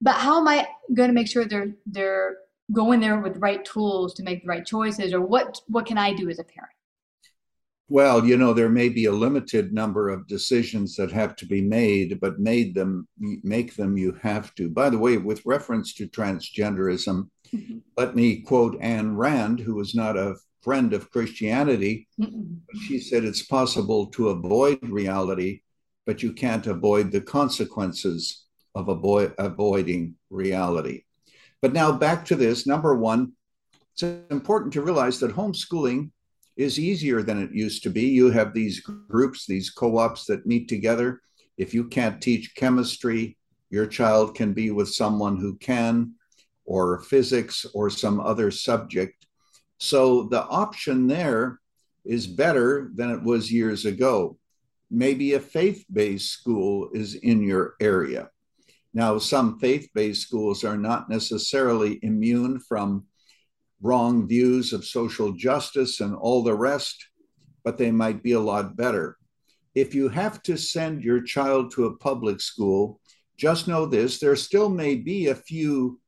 But 0.00 0.16
how 0.16 0.40
am 0.40 0.48
I 0.48 0.68
going 0.94 1.08
to 1.08 1.14
make 1.14 1.28
sure 1.28 1.44
they're 1.44 1.72
they're 1.86 2.36
going 2.72 3.00
there 3.00 3.20
with 3.20 3.34
the 3.34 3.40
right 3.40 3.64
tools 3.64 4.14
to 4.14 4.22
make 4.22 4.42
the 4.42 4.48
right 4.48 4.64
choices, 4.64 5.12
or 5.12 5.20
what 5.20 5.60
what 5.68 5.86
can 5.86 5.98
I 5.98 6.12
do 6.12 6.28
as 6.28 6.38
a 6.38 6.44
parent? 6.44 6.72
Well, 7.92 8.24
you 8.24 8.38
know, 8.38 8.54
there 8.54 8.70
may 8.70 8.88
be 8.88 9.04
a 9.04 9.12
limited 9.12 9.74
number 9.74 10.08
of 10.08 10.26
decisions 10.26 10.96
that 10.96 11.12
have 11.12 11.36
to 11.36 11.44
be 11.44 11.60
made, 11.60 12.20
but 12.20 12.38
made 12.38 12.74
them 12.74 13.06
make 13.18 13.76
them 13.76 13.98
you 13.98 14.12
have 14.22 14.54
to. 14.54 14.70
By 14.70 14.88
the 14.88 14.96
way, 14.96 15.18
with 15.18 15.44
reference 15.44 15.92
to 15.96 16.08
transgenderism, 16.08 17.28
mm-hmm. 17.54 17.78
let 17.98 18.16
me 18.16 18.40
quote 18.40 18.80
Ayn 18.80 19.14
Rand, 19.14 19.60
who 19.60 19.74
was 19.74 19.94
not 19.94 20.16
a 20.16 20.36
friend 20.62 20.94
of 20.94 21.10
Christianity. 21.10 22.08
Mm-mm. 22.18 22.60
She 22.88 22.98
said 22.98 23.24
it's 23.24 23.42
possible 23.42 24.06
to 24.12 24.30
avoid 24.30 24.78
reality, 24.88 25.60
but 26.06 26.22
you 26.22 26.32
can't 26.32 26.66
avoid 26.66 27.12
the 27.12 27.20
consequences 27.20 28.46
of 28.74 28.88
avoid, 28.88 29.34
avoiding 29.36 30.14
reality. 30.30 31.02
But 31.60 31.74
now 31.74 31.92
back 31.92 32.24
to 32.24 32.36
this. 32.36 32.66
Number 32.66 32.94
one, 32.94 33.32
it's 33.92 34.02
important 34.30 34.72
to 34.72 34.80
realize 34.80 35.20
that 35.20 35.36
homeschooling 35.36 36.10
is 36.56 36.78
easier 36.78 37.22
than 37.22 37.42
it 37.42 37.52
used 37.52 37.82
to 37.82 37.90
be. 37.90 38.06
You 38.08 38.30
have 38.30 38.52
these 38.52 38.80
groups, 38.80 39.46
these 39.46 39.70
co 39.70 39.98
ops 39.98 40.26
that 40.26 40.46
meet 40.46 40.68
together. 40.68 41.20
If 41.56 41.74
you 41.74 41.88
can't 41.88 42.20
teach 42.20 42.54
chemistry, 42.54 43.36
your 43.70 43.86
child 43.86 44.34
can 44.34 44.52
be 44.52 44.70
with 44.70 44.88
someone 44.88 45.38
who 45.38 45.56
can, 45.56 46.12
or 46.64 47.00
physics, 47.00 47.66
or 47.74 47.90
some 47.90 48.20
other 48.20 48.50
subject. 48.50 49.26
So 49.78 50.24
the 50.24 50.44
option 50.44 51.06
there 51.06 51.58
is 52.04 52.26
better 52.26 52.90
than 52.94 53.10
it 53.10 53.22
was 53.22 53.52
years 53.52 53.84
ago. 53.84 54.38
Maybe 54.90 55.34
a 55.34 55.40
faith 55.40 55.84
based 55.90 56.30
school 56.30 56.90
is 56.92 57.14
in 57.14 57.42
your 57.42 57.74
area. 57.80 58.30
Now, 58.94 59.16
some 59.18 59.58
faith 59.58 59.88
based 59.94 60.22
schools 60.22 60.64
are 60.64 60.76
not 60.76 61.08
necessarily 61.08 61.98
immune 62.02 62.60
from 62.60 63.06
wrong 63.82 64.28
views 64.28 64.72
of 64.72 64.84
social 64.84 65.32
justice 65.32 66.00
and 66.00 66.14
all 66.14 66.42
the 66.42 66.54
rest, 66.54 67.08
but 67.64 67.76
they 67.76 67.90
might 67.90 68.22
be 68.22 68.32
a 68.32 68.40
lot 68.40 68.76
better. 68.76 69.18
If 69.74 69.94
you 69.94 70.08
have 70.08 70.42
to 70.44 70.56
send 70.56 71.02
your 71.02 71.22
child 71.22 71.72
to 71.72 71.86
a 71.86 71.96
public 71.96 72.40
school, 72.40 73.00
just 73.36 73.66
know 73.66 73.86
this 73.86 74.20
there 74.20 74.36
still 74.36 74.68
may 74.68 74.94
be 74.94 75.28
a 75.28 75.34
few 75.34 76.00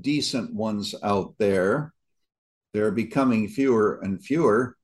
decent 0.00 0.52
ones 0.54 0.94
out 1.02 1.34
there. 1.38 1.92
They're 2.72 2.92
becoming 2.92 3.48
fewer 3.48 4.00
and 4.02 4.22
fewer. 4.22 4.76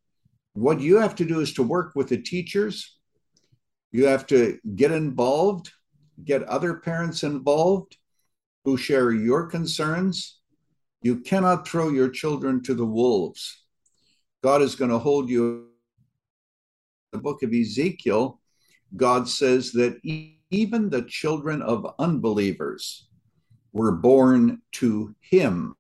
What 0.54 0.80
you 0.80 0.96
have 0.96 1.14
to 1.16 1.24
do 1.24 1.40
is 1.40 1.52
to 1.54 1.62
work 1.62 1.92
with 1.94 2.08
the 2.08 2.20
teachers. 2.20 2.98
You 3.92 4.06
have 4.06 4.26
to 4.28 4.58
get 4.74 4.90
involved, 4.90 5.70
get 6.24 6.42
other 6.44 6.74
parents 6.74 7.22
involved 7.22 7.96
who 8.64 8.76
share 8.76 9.12
your 9.12 9.46
concerns 9.46 10.35
you 11.02 11.20
cannot 11.20 11.66
throw 11.66 11.88
your 11.88 12.08
children 12.08 12.62
to 12.64 12.74
the 12.74 12.86
wolves. 12.86 13.64
God 14.42 14.62
is 14.62 14.74
going 14.74 14.90
to 14.90 14.98
hold 14.98 15.28
you. 15.28 15.68
The 17.12 17.18
book 17.18 17.42
of 17.42 17.52
Ezekiel, 17.52 18.40
God 18.96 19.28
says 19.28 19.72
that 19.72 20.00
even 20.50 20.90
the 20.90 21.02
children 21.02 21.62
of 21.62 21.94
unbelievers 21.98 23.08
were 23.72 23.92
born 23.92 24.62
to 24.72 25.14
Him, 25.20 25.76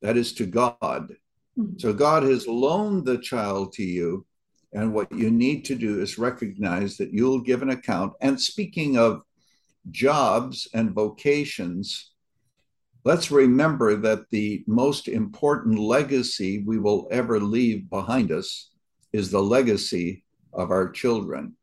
that 0.00 0.16
is 0.16 0.32
to 0.34 0.46
God. 0.46 1.14
Hmm. 1.56 1.78
So 1.78 1.92
God 1.92 2.22
has 2.24 2.46
loaned 2.46 3.04
the 3.04 3.18
child 3.18 3.72
to 3.74 3.84
you. 3.84 4.26
And 4.74 4.94
what 4.94 5.12
you 5.12 5.30
need 5.30 5.66
to 5.66 5.74
do 5.74 6.00
is 6.00 6.16
recognize 6.16 6.96
that 6.96 7.12
you'll 7.12 7.40
give 7.40 7.60
an 7.60 7.70
account. 7.70 8.14
And 8.22 8.40
speaking 8.40 8.96
of 8.96 9.22
jobs 9.90 10.66
and 10.72 10.92
vocations, 10.92 12.11
let's 13.04 13.30
remember 13.30 13.96
that 13.96 14.30
the 14.30 14.64
most 14.66 15.08
important 15.08 15.78
legacy 15.78 16.62
we 16.66 16.78
will 16.78 17.08
ever 17.10 17.40
leave 17.40 17.88
behind 17.90 18.30
us 18.32 18.70
is 19.12 19.30
the 19.30 19.42
legacy 19.42 20.24
of 20.52 20.70
our 20.70 20.90
children. 20.90 21.56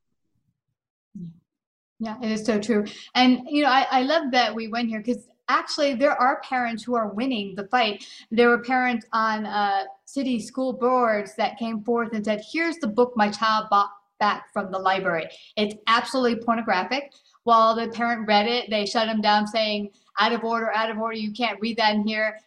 Yeah, 1.99 2.17
it 2.21 2.31
is 2.31 2.45
so 2.45 2.59
true. 2.59 2.85
And, 3.13 3.41
you 3.49 3.63
know, 3.63 3.69
I, 3.69 3.85
I 3.91 4.01
love 4.03 4.31
that 4.31 4.55
we 4.55 4.69
went 4.69 4.89
here 4.89 4.99
because 4.99 5.27
actually 5.49 5.95
there 5.95 6.13
are 6.13 6.41
parents 6.41 6.83
who 6.83 6.95
are 6.95 7.09
winning 7.09 7.55
the 7.55 7.67
fight. 7.67 8.05
There 8.31 8.49
were 8.49 8.63
parents 8.63 9.05
on 9.11 9.45
uh, 9.45 9.83
city 10.05 10.39
school 10.39 10.73
boards 10.73 11.35
that 11.35 11.57
came 11.57 11.83
forth 11.83 12.13
and 12.13 12.23
said, 12.23 12.41
here's 12.53 12.77
the 12.77 12.87
book 12.87 13.13
my 13.15 13.29
child 13.29 13.67
bought 13.69 13.89
back 14.19 14.53
from 14.53 14.71
the 14.71 14.79
library. 14.79 15.27
It's 15.57 15.75
absolutely 15.87 16.43
pornographic. 16.43 17.11
While 17.43 17.75
the 17.75 17.87
parent 17.87 18.27
read 18.27 18.47
it, 18.47 18.69
they 18.69 18.85
shut 18.85 19.07
him 19.07 19.21
down 19.21 19.47
saying, 19.47 19.89
out 20.19 20.33
of 20.33 20.43
order, 20.43 20.71
out 20.73 20.89
of 20.89 20.97
order. 20.97 21.17
You 21.17 21.31
can't 21.31 21.59
read 21.61 21.77
that 21.77 21.95
in 21.95 22.07
here. 22.07 22.37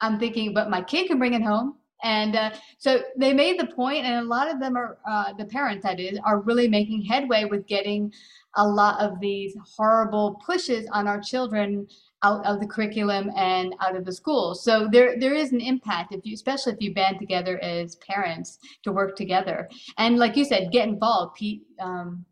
I'm 0.00 0.18
thinking, 0.18 0.52
but 0.52 0.70
my 0.70 0.82
kid 0.82 1.08
can 1.08 1.18
bring 1.18 1.34
it 1.34 1.42
home. 1.42 1.76
And 2.02 2.36
uh, 2.36 2.50
so 2.76 3.00
they 3.16 3.32
made 3.32 3.58
the 3.58 3.66
point, 3.66 4.04
and 4.04 4.26
a 4.26 4.28
lot 4.28 4.50
of 4.50 4.60
them 4.60 4.76
are 4.76 4.98
uh, 5.08 5.32
the 5.32 5.46
parents 5.46 5.84
that 5.84 5.98
is 5.98 6.18
are 6.22 6.40
really 6.40 6.68
making 6.68 7.02
headway 7.02 7.44
with 7.44 7.66
getting 7.66 8.12
a 8.56 8.66
lot 8.66 9.00
of 9.00 9.18
these 9.20 9.56
horrible 9.76 10.40
pushes 10.44 10.86
on 10.92 11.08
our 11.08 11.20
children 11.20 11.86
out 12.22 12.44
of 12.44 12.60
the 12.60 12.66
curriculum 12.66 13.30
and 13.36 13.74
out 13.80 13.96
of 13.96 14.04
the 14.04 14.12
school. 14.12 14.54
So 14.54 14.86
there 14.90 15.18
there 15.18 15.34
is 15.34 15.52
an 15.52 15.60
impact 15.60 16.12
if 16.12 16.26
you, 16.26 16.34
especially 16.34 16.74
if 16.74 16.80
you 16.80 16.92
band 16.92 17.18
together 17.20 17.58
as 17.62 17.96
parents 17.96 18.58
to 18.82 18.92
work 18.92 19.16
together. 19.16 19.70
And 19.96 20.18
like 20.18 20.36
you 20.36 20.44
said, 20.44 20.72
get 20.72 20.88
involved. 20.88 21.36
Pete, 21.36 21.62
um, 21.80 22.24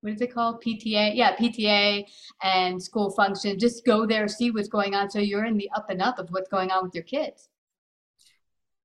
what 0.00 0.12
is 0.12 0.20
it 0.20 0.32
called? 0.32 0.62
PTA? 0.62 1.14
Yeah, 1.14 1.36
PTA 1.36 2.04
and 2.42 2.82
school 2.82 3.10
function. 3.10 3.58
Just 3.58 3.84
go 3.84 4.06
there, 4.06 4.28
see 4.28 4.50
what's 4.50 4.68
going 4.68 4.94
on. 4.94 5.10
So 5.10 5.18
you're 5.18 5.44
in 5.44 5.56
the 5.56 5.70
up 5.74 5.90
and 5.90 6.00
up 6.00 6.18
of 6.18 6.28
what's 6.30 6.48
going 6.48 6.70
on 6.70 6.84
with 6.84 6.94
your 6.94 7.04
kids. 7.04 7.48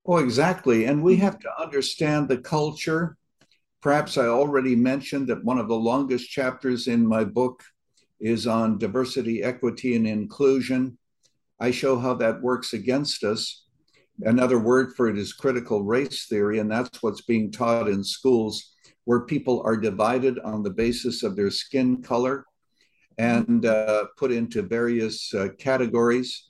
Oh, 0.05 0.17
exactly. 0.17 0.85
And 0.85 1.01
we 1.01 1.15
mm-hmm. 1.15 1.23
have 1.23 1.39
to 1.39 1.61
understand 1.61 2.27
the 2.27 2.37
culture. 2.37 3.17
Perhaps 3.81 4.17
I 4.17 4.25
already 4.25 4.75
mentioned 4.75 5.27
that 5.27 5.43
one 5.43 5.57
of 5.57 5.67
the 5.67 5.75
longest 5.75 6.29
chapters 6.29 6.87
in 6.87 7.05
my 7.05 7.23
book 7.23 7.63
is 8.19 8.45
on 8.47 8.77
diversity, 8.77 9.41
equity, 9.43 9.95
and 9.95 10.07
inclusion. 10.07 10.97
I 11.59 11.71
show 11.71 11.97
how 11.97 12.15
that 12.15 12.41
works 12.41 12.73
against 12.73 13.23
us. 13.23 13.63
Another 14.21 14.59
word 14.59 14.95
for 14.95 15.07
it 15.07 15.17
is 15.17 15.33
critical 15.33 15.83
race 15.83 16.27
theory, 16.27 16.59
and 16.59 16.71
that's 16.71 17.03
what's 17.03 17.21
being 17.21 17.51
taught 17.51 17.87
in 17.87 18.03
schools 18.03 18.74
where 19.05 19.21
people 19.21 19.61
are 19.65 19.77
divided 19.77 20.37
on 20.39 20.61
the 20.61 20.69
basis 20.69 21.23
of 21.23 21.35
their 21.35 21.49
skin 21.49 22.01
color 22.01 22.45
and 23.17 23.65
uh, 23.65 24.05
put 24.17 24.31
into 24.31 24.61
various 24.61 25.33
uh, 25.33 25.47
categories. 25.57 26.49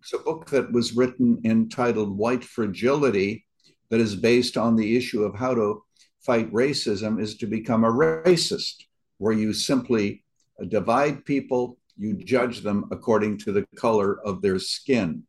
It's 0.00 0.14
a 0.14 0.18
book 0.18 0.46
that 0.50 0.72
was 0.72 0.96
written 0.96 1.40
entitled 1.44 2.16
White 2.16 2.42
Fragility 2.42 3.44
that 3.90 4.00
is 4.00 4.16
based 4.16 4.56
on 4.56 4.76
the 4.76 4.96
issue 4.96 5.22
of 5.22 5.34
how 5.34 5.54
to 5.54 5.84
fight 6.24 6.52
racism 6.52 7.20
is 7.20 7.36
to 7.36 7.46
become 7.46 7.84
a 7.84 7.92
racist, 7.92 8.84
where 9.18 9.32
you 9.32 9.52
simply 9.52 10.24
divide 10.68 11.24
people, 11.24 11.78
you 11.96 12.14
judge 12.14 12.60
them 12.60 12.86
according 12.90 13.38
to 13.38 13.52
the 13.52 13.66
color 13.76 14.20
of 14.24 14.42
their 14.42 14.58
skin. 14.58 15.22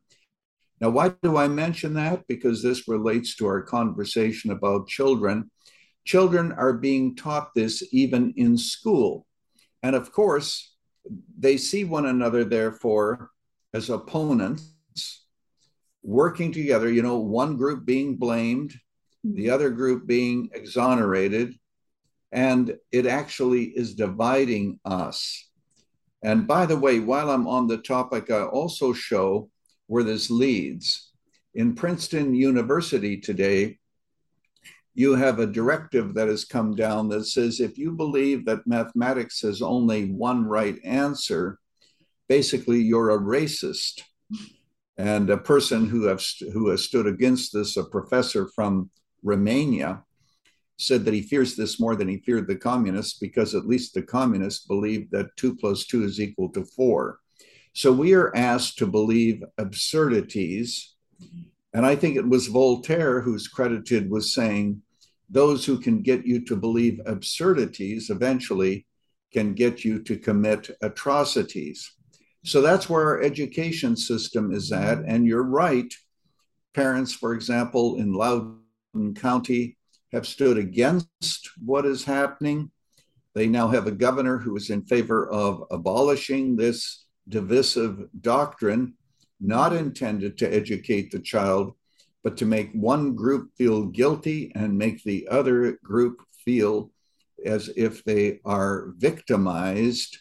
Now, 0.80 0.90
why 0.90 1.14
do 1.22 1.38
I 1.38 1.48
mention 1.48 1.94
that? 1.94 2.26
Because 2.28 2.64
this 2.64 2.88
relates 2.88 3.36
to 3.36 3.46
our 3.46 3.62
conversation 3.62 4.52
about 4.52 4.88
children. 4.88 5.51
Children 6.06 6.52
are 6.54 6.74
being 6.74 7.16
taught 7.16 7.54
this 7.54 7.88
even 7.92 8.34
in 8.38 8.58
school. 8.58 9.26
And 9.84 9.96
of 9.96 10.12
course, 10.12 10.74
they 11.38 11.58
see 11.58 11.84
one 11.84 12.06
another, 12.06 12.44
therefore, 12.44 13.32
as 13.74 13.90
opponents 13.90 15.26
working 16.04 16.52
together, 16.52 16.92
you 16.92 17.02
know, 17.02 17.20
one 17.20 17.58
group 17.58 17.86
being 17.86 18.16
blamed, 18.16 18.74
the 19.24 19.50
other 19.50 19.70
group 19.70 20.08
being 20.08 20.50
exonerated, 20.54 21.54
and 22.32 22.76
it 22.92 23.06
actually 23.06 23.66
is 23.66 23.94
dividing 23.94 24.80
us. 24.86 25.50
And 26.24 26.48
by 26.48 26.66
the 26.66 26.78
way, 26.78 27.00
while 27.00 27.30
I'm 27.30 27.48
on 27.48 27.68
the 27.68 27.78
topic, 27.78 28.32
I 28.32 28.44
also 28.44 28.94
show 28.94 29.50
where 29.88 30.04
this 30.04 30.30
leads. 30.30 31.12
In 31.54 31.76
Princeton 31.76 32.34
University 32.34 33.18
today, 33.18 33.80
you 34.94 35.16
have 35.16 35.40
a 35.40 35.48
directive 35.48 36.14
that 36.16 36.28
has 36.28 36.46
come 36.46 36.76
down 36.76 37.10
that 37.10 37.26
says 37.26 37.60
if 37.60 37.78
you 37.78 37.92
believe 37.92 38.46
that 38.46 38.68
mathematics 38.68 39.42
has 39.42 39.62
only 39.62 40.12
one 40.12 40.46
right 40.46 40.78
answer, 40.84 41.60
basically 42.28 42.82
you're 42.82 43.12
a 43.12 43.20
racist. 43.20 44.02
And 44.98 45.30
a 45.30 45.38
person 45.38 45.88
who, 45.88 46.04
have, 46.04 46.24
who 46.54 46.70
has 46.70 46.84
stood 46.84 47.08
against 47.08 47.54
this, 47.54 47.78
a 47.78 47.84
professor 47.84 48.50
from 48.54 48.90
Romania, 49.24 50.04
said 50.78 51.06
that 51.06 51.14
he 51.14 51.22
fears 51.22 51.56
this 51.56 51.80
more 51.80 51.96
than 51.96 52.08
he 52.08 52.18
feared 52.18 52.48
the 52.48 52.56
communists 52.56 53.18
because 53.20 53.56
at 53.56 53.68
least 53.68 53.94
the 53.94 54.02
communists 54.02 54.66
believed 54.66 55.12
that 55.12 55.36
two 55.38 55.56
plus 55.56 55.86
two 55.86 56.04
is 56.04 56.20
equal 56.20 56.50
to 56.50 56.66
four. 56.66 57.20
So 57.74 57.92
we 57.94 58.14
are 58.14 58.36
asked 58.36 58.78
to 58.80 58.88
believe 58.88 59.44
absurdities. 59.58 60.96
And 61.74 61.86
I 61.86 61.96
think 61.96 62.16
it 62.16 62.28
was 62.28 62.48
Voltaire 62.48 63.22
who's 63.22 63.48
credited 63.48 64.10
with 64.10 64.26
saying, 64.26 64.82
those 65.30 65.66
who 65.66 65.80
can 65.80 66.02
get 66.02 66.26
you 66.26 66.44
to 66.46 66.56
believe 66.58 67.00
absurdities 67.06 68.10
eventually 68.10 68.86
can 69.32 69.54
get 69.54 69.86
you 69.86 70.04
to 70.04 70.18
commit 70.18 70.70
atrocities. 70.82 71.94
So 72.44 72.62
that's 72.62 72.90
where 72.90 73.06
our 73.06 73.22
education 73.22 73.96
system 73.96 74.52
is 74.52 74.72
at. 74.74 75.00
And 75.08 75.26
you're 75.26 75.44
right. 75.44 75.94
Parents, 76.74 77.14
for 77.14 77.34
example, 77.34 77.96
in 77.96 78.14
Loudoun 78.14 79.14
County, 79.16 79.78
have 80.12 80.28
stood 80.28 80.58
against 80.58 81.50
what 81.64 81.86
is 81.86 82.04
happening. 82.04 82.70
They 83.34 83.48
now 83.48 83.70
have 83.70 83.88
a 83.88 83.92
governor 83.92 84.38
who 84.38 84.58
is 84.58 84.70
in 84.70 84.84
favor 84.84 85.30
of 85.30 85.64
abolishing 85.72 86.58
this 86.58 87.06
divisive 87.30 88.10
doctrine, 88.20 88.96
not 89.42 89.74
intended 89.74 90.38
to 90.38 90.54
educate 90.54 91.12
the 91.12 91.20
child, 91.20 91.74
but 92.24 92.38
to 92.38 92.46
make 92.46 92.72
one 92.74 93.16
group 93.16 93.50
feel 93.58 93.86
guilty 93.86 94.52
and 94.56 94.78
make 94.78 95.04
the 95.04 95.28
other 95.30 95.80
group 95.84 96.22
feel 96.46 96.92
as 97.46 97.70
if 97.76 98.04
they 98.04 98.40
are 98.46 98.94
victimized. 98.98 100.18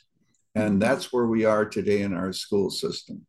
And 0.55 0.81
that's 0.81 1.13
where 1.13 1.27
we 1.27 1.45
are 1.45 1.65
today 1.65 2.03
in 2.03 2.15
our 2.15 2.33
school 2.33 2.71
system. 2.71 3.27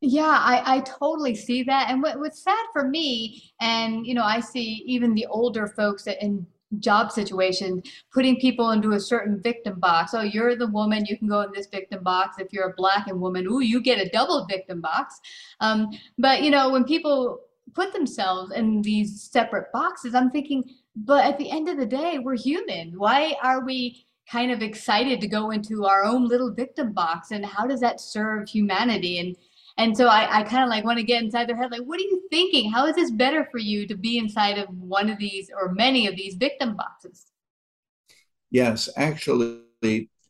Yeah, 0.00 0.24
I, 0.24 0.76
I 0.76 0.80
totally 0.80 1.34
see 1.34 1.62
that. 1.64 1.90
And 1.90 2.02
what, 2.02 2.18
what's 2.18 2.42
sad 2.42 2.64
for 2.72 2.86
me, 2.86 3.52
and 3.60 4.06
you 4.06 4.14
know, 4.14 4.24
I 4.24 4.40
see 4.40 4.84
even 4.86 5.14
the 5.14 5.26
older 5.26 5.68
folks 5.68 6.06
in 6.06 6.46
job 6.80 7.12
situation, 7.12 7.82
putting 8.12 8.40
people 8.40 8.70
into 8.70 8.92
a 8.92 9.00
certain 9.00 9.40
victim 9.40 9.78
box. 9.78 10.14
Oh, 10.14 10.22
you're 10.22 10.56
the 10.56 10.66
woman, 10.66 11.06
you 11.06 11.16
can 11.16 11.28
go 11.28 11.40
in 11.42 11.52
this 11.52 11.66
victim 11.66 12.02
box. 12.02 12.38
If 12.38 12.52
you're 12.52 12.70
a 12.70 12.74
black 12.74 13.06
and 13.08 13.20
woman, 13.20 13.46
ooh, 13.46 13.60
you 13.60 13.80
get 13.80 13.98
a 13.98 14.08
double 14.10 14.46
victim 14.46 14.80
box. 14.80 15.20
Um, 15.60 15.90
but 16.18 16.42
you 16.42 16.50
know, 16.50 16.70
when 16.70 16.84
people 16.84 17.40
put 17.74 17.92
themselves 17.92 18.52
in 18.52 18.82
these 18.82 19.22
separate 19.22 19.72
boxes, 19.72 20.14
I'm 20.14 20.30
thinking, 20.30 20.64
but 20.96 21.24
at 21.24 21.38
the 21.38 21.50
end 21.50 21.68
of 21.68 21.76
the 21.76 21.86
day, 21.86 22.18
we're 22.18 22.36
human. 22.36 22.92
Why 22.96 23.36
are 23.42 23.64
we 23.64 24.06
kind 24.30 24.50
of 24.50 24.62
excited 24.62 25.20
to 25.20 25.28
go 25.28 25.50
into 25.50 25.84
our 25.84 26.04
own 26.04 26.26
little 26.26 26.52
victim 26.52 26.92
box? 26.92 27.30
And 27.30 27.44
how 27.44 27.66
does 27.66 27.80
that 27.80 28.00
serve 28.00 28.48
humanity? 28.48 29.18
And 29.18 29.36
and 29.78 29.96
so 29.96 30.06
I, 30.06 30.38
I 30.38 30.42
kind 30.42 30.64
of 30.64 30.70
like 30.70 30.84
want 30.84 30.98
to 30.98 31.04
get 31.04 31.22
inside 31.22 31.48
their 31.48 31.56
head, 31.56 31.70
like, 31.70 31.82
what 31.82 31.98
are 31.98 32.04
you 32.04 32.22
thinking? 32.30 32.70
How 32.70 32.86
is 32.86 32.96
this 32.96 33.10
better 33.10 33.46
for 33.50 33.58
you 33.58 33.86
to 33.88 33.96
be 33.96 34.18
inside 34.18 34.58
of 34.58 34.68
one 34.70 35.10
of 35.10 35.18
these 35.18 35.50
or 35.54 35.72
many 35.72 36.06
of 36.06 36.16
these 36.16 36.34
victim 36.34 36.76
boxes? 36.76 37.26
Yes, 38.50 38.88
actually, 38.96 39.60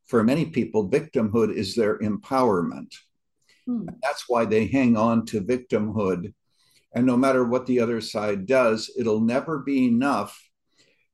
for 0.07 0.25
many 0.25 0.47
people, 0.47 0.89
victimhood 0.89 1.55
is 1.55 1.75
their 1.75 1.99
empowerment. 1.99 2.93
Hmm. 3.67 3.87
That's 4.03 4.25
why 4.29 4.47
they 4.47 4.67
hang 4.67 4.97
on 4.97 5.27
to 5.27 5.41
victimhood. 5.41 6.33
And 6.93 7.07
no 7.07 7.17
matter 7.17 7.45
what 7.45 7.67
the 7.67 7.81
other 7.81 8.01
side 8.01 8.47
does, 8.47 8.91
it'll 8.99 9.21
never 9.21 9.59
be 9.59 9.87
enough 9.87 10.41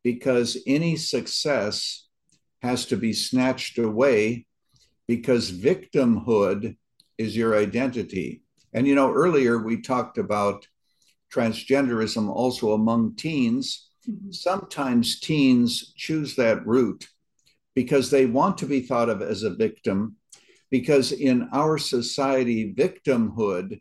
because 0.03 0.57
any 0.66 0.97
success 0.97 2.07
has 2.62 2.87
to 2.87 2.97
be 2.97 3.12
snatched 3.12 3.79
away 3.79 4.47
because 5.07 5.51
victimhood 5.51 6.77
is 7.23 7.37
your 7.37 7.57
identity. 7.57 8.43
And 8.73 8.87
you 8.87 8.95
know, 8.95 9.13
earlier 9.13 9.59
we 9.59 9.81
talked 9.81 10.19
about 10.19 10.67
transgenderism 11.33 12.29
also 12.29 12.73
among 12.73 13.17
teens. 13.17 13.89
Mm-hmm. 14.09 14.33
Sometimes 14.33 15.21
teens 15.21 15.93
choose 15.97 16.37
that 16.37 16.67
route 16.67 17.07
because 17.75 18.11
they 18.11 18.27
want 18.27 18.59
to 18.59 18.67
be 18.67 18.81
thought 18.81 19.09
of 19.09 19.23
as 19.23 19.43
a 19.43 19.55
victim, 19.55 20.17
because 20.71 21.13
in 21.13 21.49
our 21.53 21.79
society, 21.79 22.75
victimhood 22.75 23.81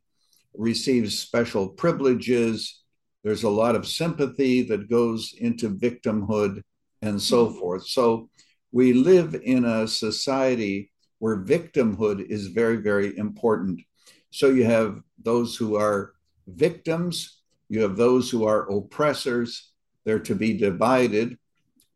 receives 0.53 1.19
special 1.19 1.67
privileges. 1.67 2.83
There's 3.23 3.43
a 3.43 3.49
lot 3.49 3.75
of 3.75 3.87
sympathy 3.87 4.63
that 4.63 4.89
goes 4.89 5.33
into 5.37 5.77
victimhood 5.77 6.61
and 7.01 7.21
so 7.21 7.47
mm-hmm. 7.47 7.59
forth. 7.59 7.87
So 7.87 8.29
we 8.71 8.93
live 8.93 9.35
in 9.35 9.65
a 9.65 9.87
society 9.87 10.90
where 11.21 11.37
victimhood 11.37 12.19
is 12.31 12.47
very, 12.47 12.77
very 12.77 13.15
important. 13.15 13.79
So 14.31 14.49
you 14.49 14.65
have 14.65 15.03
those 15.21 15.55
who 15.55 15.75
are 15.75 16.13
victims, 16.47 17.41
you 17.69 17.83
have 17.83 17.95
those 17.95 18.31
who 18.31 18.47
are 18.47 18.67
oppressors, 18.71 19.69
they're 20.03 20.25
to 20.31 20.33
be 20.33 20.57
divided. 20.57 21.37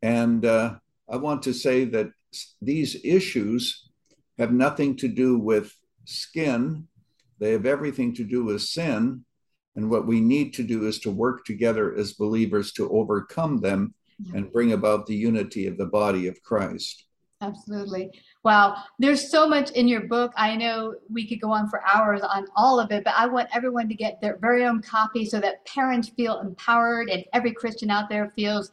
And 0.00 0.44
uh, 0.44 0.76
I 1.10 1.16
want 1.16 1.42
to 1.42 1.52
say 1.52 1.86
that 1.86 2.10
these 2.62 2.96
issues 3.02 3.88
have 4.38 4.52
nothing 4.52 4.94
to 4.98 5.08
do 5.08 5.36
with 5.36 5.74
skin, 6.04 6.86
they 7.40 7.50
have 7.50 7.66
everything 7.66 8.14
to 8.14 8.22
do 8.22 8.44
with 8.44 8.62
sin. 8.62 9.24
And 9.74 9.90
what 9.90 10.06
we 10.06 10.20
need 10.20 10.54
to 10.54 10.62
do 10.62 10.86
is 10.86 11.00
to 11.00 11.10
work 11.10 11.44
together 11.44 11.92
as 11.96 12.12
believers 12.12 12.70
to 12.74 12.88
overcome 12.90 13.58
them 13.58 13.92
and 14.34 14.52
bring 14.52 14.72
about 14.72 15.06
the 15.06 15.16
unity 15.16 15.66
of 15.66 15.76
the 15.78 15.86
body 15.86 16.28
of 16.28 16.40
Christ. 16.44 17.06
Absolutely. 17.42 18.10
Wow. 18.46 18.76
There's 19.00 19.28
so 19.28 19.48
much 19.48 19.72
in 19.72 19.88
your 19.88 20.02
book. 20.02 20.32
I 20.36 20.54
know 20.54 20.94
we 21.10 21.26
could 21.26 21.40
go 21.40 21.50
on 21.50 21.68
for 21.68 21.84
hours 21.84 22.20
on 22.22 22.46
all 22.54 22.78
of 22.78 22.92
it, 22.92 23.02
but 23.02 23.14
I 23.16 23.26
want 23.26 23.48
everyone 23.52 23.88
to 23.88 23.94
get 23.96 24.20
their 24.20 24.38
very 24.40 24.64
own 24.64 24.82
copy 24.82 25.24
so 25.24 25.40
that 25.40 25.66
parents 25.66 26.10
feel 26.10 26.38
empowered 26.38 27.10
and 27.10 27.24
every 27.32 27.52
Christian 27.52 27.90
out 27.90 28.08
there 28.08 28.32
feels 28.36 28.70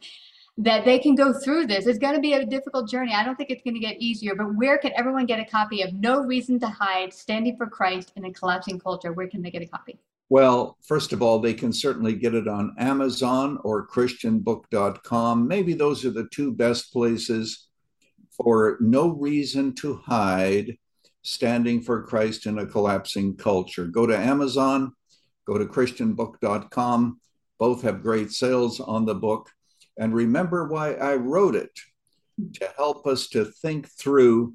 that 0.58 0.84
they 0.84 1.00
can 1.00 1.16
go 1.16 1.32
through 1.32 1.66
this. 1.66 1.88
It's 1.88 1.98
going 1.98 2.14
to 2.14 2.20
be 2.20 2.34
a 2.34 2.46
difficult 2.46 2.88
journey. 2.88 3.14
I 3.14 3.24
don't 3.24 3.34
think 3.34 3.50
it's 3.50 3.64
going 3.64 3.74
to 3.74 3.80
get 3.80 4.00
easier, 4.00 4.36
but 4.36 4.54
where 4.54 4.78
can 4.78 4.92
everyone 4.94 5.26
get 5.26 5.40
a 5.40 5.44
copy 5.44 5.82
of 5.82 5.92
No 5.92 6.20
Reason 6.20 6.60
to 6.60 6.68
Hide 6.68 7.12
Standing 7.12 7.56
for 7.56 7.66
Christ 7.66 8.12
in 8.14 8.26
a 8.26 8.32
Collapsing 8.32 8.78
Culture? 8.78 9.12
Where 9.12 9.26
can 9.26 9.42
they 9.42 9.50
get 9.50 9.62
a 9.62 9.66
copy? 9.66 9.98
Well, 10.28 10.78
first 10.86 11.12
of 11.12 11.20
all, 11.20 11.40
they 11.40 11.52
can 11.52 11.72
certainly 11.72 12.14
get 12.14 12.36
it 12.36 12.46
on 12.46 12.76
Amazon 12.78 13.58
or 13.64 13.88
ChristianBook.com. 13.88 15.48
Maybe 15.48 15.74
those 15.74 16.04
are 16.04 16.12
the 16.12 16.28
two 16.30 16.52
best 16.52 16.92
places 16.92 17.63
for 18.36 18.78
no 18.80 19.08
reason 19.08 19.74
to 19.76 19.96
hide, 19.96 20.76
standing 21.22 21.80
for 21.80 22.02
Christ 22.02 22.46
in 22.46 22.58
a 22.58 22.66
collapsing 22.66 23.36
culture. 23.36 23.86
Go 23.86 24.06
to 24.06 24.16
Amazon, 24.16 24.92
go 25.46 25.58
to 25.58 25.66
ChristianBook.com. 25.66 27.20
Both 27.58 27.82
have 27.82 28.02
great 28.02 28.32
sales 28.32 28.80
on 28.80 29.06
the 29.06 29.14
book. 29.14 29.50
And 29.96 30.12
remember 30.12 30.66
why 30.66 30.94
I 30.94 31.14
wrote 31.14 31.54
it 31.54 31.70
to 32.54 32.68
help 32.76 33.06
us 33.06 33.28
to 33.28 33.44
think 33.44 33.88
through 33.88 34.54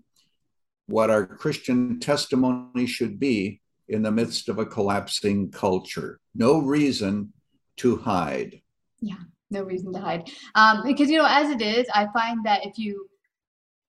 what 0.87 1.09
our 1.09 1.25
Christian 1.25 1.99
testimony 1.99 2.85
should 2.85 3.19
be 3.19 3.61
in 3.87 4.01
the 4.01 4.11
midst 4.11 4.49
of 4.49 4.59
a 4.59 4.65
collapsing 4.65 5.51
culture. 5.51 6.19
No 6.35 6.59
reason 6.59 7.33
to 7.77 7.97
hide. 7.97 8.61
Yeah, 8.99 9.15
no 9.49 9.63
reason 9.63 9.93
to 9.93 9.99
hide. 9.99 10.29
Um, 10.55 10.83
because, 10.85 11.09
you 11.09 11.17
know, 11.17 11.27
as 11.27 11.49
it 11.49 11.61
is, 11.61 11.87
I 11.93 12.07
find 12.13 12.45
that 12.45 12.65
if 12.65 12.77
you 12.77 13.09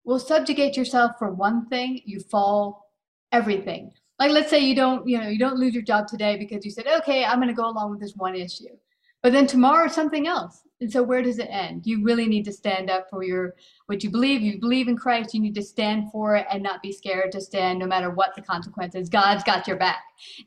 will 0.04 0.18
subjugate 0.18 0.76
yourself 0.76 1.12
for 1.18 1.30
one 1.30 1.66
thing, 1.66 2.00
you 2.04 2.20
fall 2.20 2.90
everything. 3.32 3.92
Like, 4.18 4.32
let's 4.32 4.50
say 4.50 4.58
you 4.58 4.74
don't, 4.74 5.08
you 5.08 5.18
know, 5.18 5.28
you 5.28 5.38
don't 5.38 5.58
lose 5.58 5.74
your 5.74 5.82
job 5.82 6.06
today 6.06 6.36
because 6.36 6.64
you 6.64 6.70
said, 6.70 6.86
okay, 6.86 7.24
I'm 7.24 7.38
going 7.38 7.48
to 7.48 7.54
go 7.54 7.68
along 7.68 7.90
with 7.90 8.00
this 8.00 8.14
one 8.16 8.34
issue. 8.34 8.76
But 9.22 9.32
then 9.32 9.46
tomorrow, 9.46 9.88
something 9.88 10.26
else. 10.26 10.62
And 10.80 10.90
so 10.90 11.02
where 11.02 11.22
does 11.22 11.38
it 11.38 11.48
end? 11.50 11.86
You 11.86 12.02
really 12.02 12.26
need 12.26 12.44
to 12.46 12.52
stand 12.52 12.88
up 12.88 13.08
for 13.10 13.22
your 13.22 13.54
what 13.86 14.02
you 14.02 14.10
believe. 14.10 14.40
You 14.40 14.58
believe 14.58 14.88
in 14.88 14.96
Christ, 14.96 15.34
you 15.34 15.40
need 15.40 15.54
to 15.56 15.62
stand 15.62 16.10
for 16.10 16.36
it 16.36 16.46
and 16.50 16.62
not 16.62 16.82
be 16.82 16.90
scared 16.90 17.32
to 17.32 17.40
stand 17.40 17.78
no 17.78 17.86
matter 17.86 18.10
what 18.10 18.34
the 18.34 18.40
consequences. 18.40 19.10
God's 19.10 19.44
got 19.44 19.68
your 19.68 19.76
back. 19.76 20.02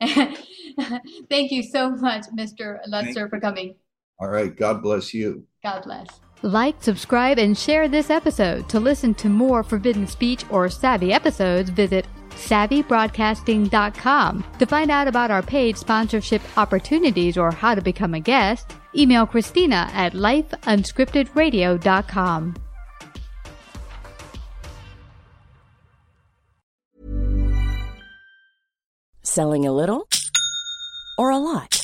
Thank 1.30 1.52
you 1.52 1.62
so 1.62 1.90
much, 1.90 2.24
Mr. 2.36 2.78
Lutzer, 2.88 3.30
for 3.30 3.38
coming. 3.38 3.76
All 4.18 4.28
right. 4.28 4.54
God 4.54 4.82
bless 4.82 5.14
you. 5.14 5.46
God 5.62 5.84
bless. 5.84 6.20
Like, 6.44 6.80
subscribe, 6.82 7.38
and 7.38 7.56
share 7.56 7.88
this 7.88 8.10
episode. 8.10 8.68
To 8.68 8.78
listen 8.78 9.14
to 9.14 9.30
more 9.30 9.62
Forbidden 9.62 10.06
Speech 10.06 10.44
or 10.50 10.68
Savvy 10.68 11.10
episodes, 11.10 11.70
visit 11.70 12.06
savvybroadcasting.com. 12.32 14.44
To 14.58 14.66
find 14.66 14.90
out 14.90 15.08
about 15.08 15.30
our 15.30 15.40
paid 15.40 15.78
sponsorship 15.78 16.42
opportunities 16.58 17.38
or 17.38 17.50
how 17.50 17.74
to 17.74 17.80
become 17.80 18.12
a 18.12 18.20
guest, 18.20 18.72
email 18.94 19.24
Christina 19.24 19.88
at 19.94 20.12
lifeunscriptedradio.com. 20.12 22.54
Selling 29.22 29.64
a 29.64 29.72
little 29.72 30.06
or 31.16 31.30
a 31.30 31.38
lot? 31.38 31.83